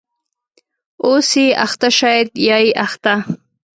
.اوسې 1.09 1.45
اخته 1.65 1.89
شاید 1.99 2.27
یا 2.47 2.57
یې 2.65 2.71
اخته 2.85 3.13